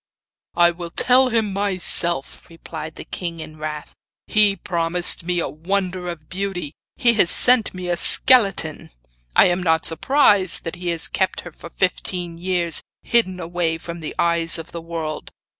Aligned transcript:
'I 0.55 0.71
will 0.71 0.89
tell 0.89 1.29
him 1.29 1.53
myself,' 1.53 2.41
replied 2.49 2.95
the 2.95 3.03
king 3.05 3.39
in 3.39 3.57
wrath; 3.57 3.93
'he 4.25 4.55
promised 4.55 5.23
me 5.23 5.39
a 5.39 5.47
wonder 5.47 6.09
of 6.09 6.27
beauty, 6.27 6.73
he 6.95 7.13
has 7.13 7.29
sent 7.29 7.71
me 7.75 7.87
a 7.87 7.95
skeleton! 7.95 8.89
I 9.35 9.45
am 9.45 9.61
not 9.61 9.85
surprised 9.85 10.63
that 10.63 10.77
he 10.77 10.87
has 10.87 11.07
kept 11.07 11.41
her 11.41 11.51
for 11.51 11.69
fifteen 11.69 12.39
years 12.39 12.81
hidden 13.03 13.39
away 13.39 13.77
from 13.77 13.99
the 13.99 14.15
eyes 14.17 14.57
of 14.57 14.71
the 14.71 14.81
world. 14.81 15.29